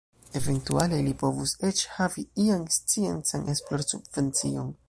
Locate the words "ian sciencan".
2.47-3.49